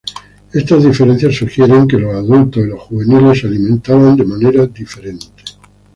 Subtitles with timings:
[0.51, 5.27] Estas diferencias sugieren que los adultos y los juveniles se alimentaban de manera diferente.